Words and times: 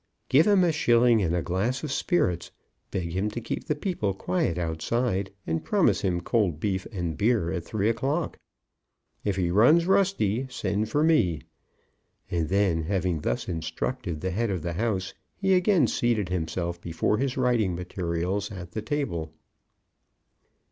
"Give 0.29 0.47
him 0.47 0.63
a 0.63 0.71
shilling 0.71 1.21
and 1.21 1.35
a 1.35 1.43
glass 1.43 1.83
of 1.83 1.91
spirits; 1.91 2.49
beg 2.89 3.11
him 3.11 3.29
to 3.29 3.39
keep 3.39 3.65
the 3.65 3.75
people 3.75 4.15
quiet 4.15 4.57
outside, 4.57 5.29
and 5.45 5.63
promise 5.63 6.01
him 6.01 6.21
cold 6.21 6.59
beef 6.59 6.87
and 6.91 7.15
beer 7.15 7.51
at 7.51 7.65
three 7.65 7.87
o'clock. 7.87 8.39
If 9.23 9.35
he 9.35 9.51
runs 9.51 9.85
rusty, 9.85 10.47
send 10.49 10.89
for 10.89 11.03
me." 11.03 11.41
And 12.31 12.49
then, 12.49 12.81
having 12.85 13.21
thus 13.21 13.47
instructed 13.47 14.21
the 14.21 14.31
head 14.31 14.49
of 14.49 14.63
the 14.63 14.73
house, 14.73 15.13
he 15.35 15.53
again 15.53 15.85
seated 15.85 16.29
himself 16.29 16.81
before 16.81 17.19
his 17.19 17.37
writing 17.37 17.75
materials 17.75 18.51
at 18.51 18.71
the 18.71 18.81
table. 18.81 19.31